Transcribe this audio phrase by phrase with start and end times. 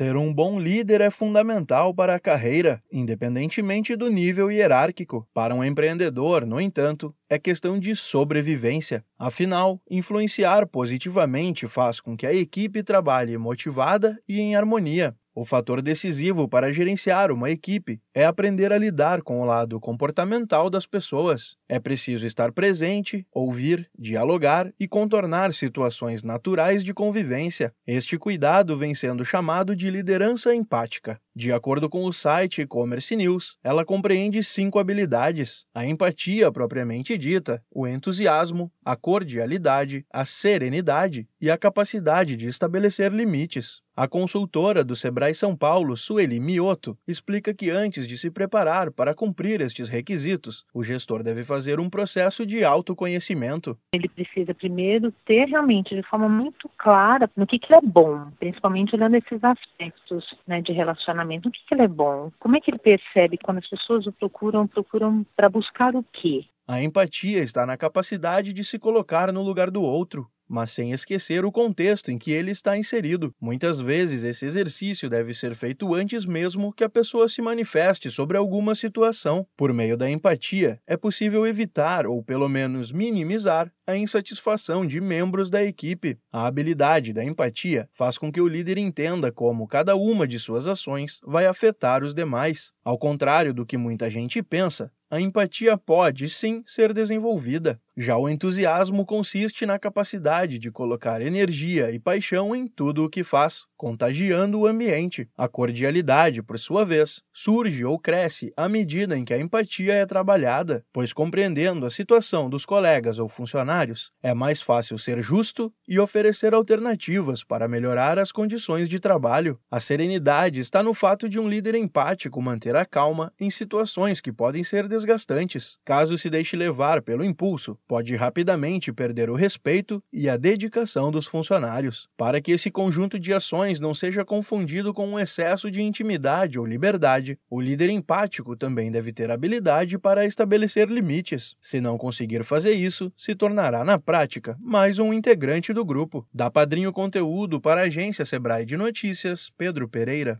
[0.00, 5.28] Ser um bom líder é fundamental para a carreira, independentemente do nível hierárquico.
[5.34, 9.04] Para um empreendedor, no entanto, é questão de sobrevivência.
[9.18, 15.14] Afinal, influenciar positivamente faz com que a equipe trabalhe motivada e em harmonia.
[15.40, 20.68] O fator decisivo para gerenciar uma equipe é aprender a lidar com o lado comportamental
[20.68, 21.56] das pessoas.
[21.66, 27.72] É preciso estar presente, ouvir, dialogar e contornar situações naturais de convivência.
[27.86, 31.18] Este cuidado vem sendo chamado de liderança empática.
[31.40, 37.64] De acordo com o site E-Commerce News, ela compreende cinco habilidades: a empatia propriamente dita,
[37.70, 43.80] o entusiasmo, a cordialidade, a serenidade e a capacidade de estabelecer limites.
[43.96, 49.14] A consultora do Sebrae São Paulo, Sueli Mioto, explica que antes de se preparar para
[49.14, 53.76] cumprir estes requisitos, o gestor deve fazer um processo de autoconhecimento.
[53.92, 58.94] Ele precisa primeiro ter realmente de forma muito clara no que, que é bom, principalmente
[58.94, 61.29] olhando esses aspectos né, de relacionamento.
[61.36, 62.30] No que, que ele é bom?
[62.38, 66.44] Como é que ele percebe quando as pessoas o procuram, procuram para buscar o quê?
[66.66, 71.44] A empatia está na capacidade de se colocar no lugar do outro, mas sem esquecer
[71.44, 73.32] o contexto em que ele está inserido.
[73.40, 78.36] Muitas vezes esse exercício deve ser feito antes mesmo que a pessoa se manifeste sobre
[78.36, 79.46] alguma situação.
[79.56, 85.50] Por meio da empatia, é possível evitar ou pelo menos minimizar a insatisfação de membros
[85.50, 86.18] da equipe.
[86.32, 90.66] A habilidade da empatia faz com que o líder entenda como cada uma de suas
[90.66, 92.72] ações vai afetar os demais.
[92.84, 97.80] Ao contrário do que muita gente pensa, a empatia pode sim ser desenvolvida.
[97.96, 103.24] Já o entusiasmo consiste na capacidade de colocar energia e paixão em tudo o que
[103.24, 105.28] faz, contagiando o ambiente.
[105.36, 110.06] A cordialidade, por sua vez, surge ou cresce à medida em que a empatia é
[110.06, 113.79] trabalhada, pois compreendendo a situação dos colegas ou funcionários,
[114.22, 119.58] é mais fácil ser justo e oferecer alternativas para melhorar as condições de trabalho.
[119.70, 124.32] A serenidade está no fato de um líder empático manter a calma em situações que
[124.32, 125.78] podem ser desgastantes.
[125.84, 131.26] Caso se deixe levar pelo impulso, pode rapidamente perder o respeito e a dedicação dos
[131.26, 132.08] funcionários.
[132.16, 136.66] Para que esse conjunto de ações não seja confundido com um excesso de intimidade ou
[136.66, 141.56] liberdade, o líder empático também deve ter habilidade para estabelecer limites.
[141.60, 146.26] Se não conseguir fazer isso, se tornará na prática mais um integrante do grupo.
[146.34, 150.38] Da Padrinho Conteúdo para a agência Sebrae de Notícias, Pedro Pereira.